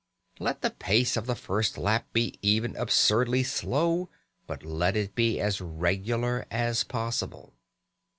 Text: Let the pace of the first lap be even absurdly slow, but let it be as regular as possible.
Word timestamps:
Let 0.39 0.63
the 0.63 0.71
pace 0.71 1.15
of 1.15 1.27
the 1.27 1.35
first 1.35 1.77
lap 1.77 2.07
be 2.11 2.39
even 2.41 2.75
absurdly 2.75 3.43
slow, 3.43 4.09
but 4.47 4.63
let 4.63 4.95
it 4.97 5.13
be 5.13 5.39
as 5.39 5.61
regular 5.61 6.47
as 6.49 6.83
possible. 6.83 7.53